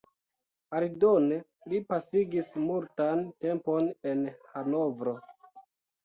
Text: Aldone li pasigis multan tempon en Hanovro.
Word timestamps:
Aldone 0.75 1.35
li 1.73 1.81
pasigis 1.91 2.49
multan 2.63 3.21
tempon 3.45 3.91
en 4.13 4.23
Hanovro. 4.55 5.13